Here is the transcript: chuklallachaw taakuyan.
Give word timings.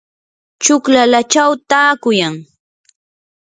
chuklallachaw 0.63 1.51
taakuyan. 1.69 2.35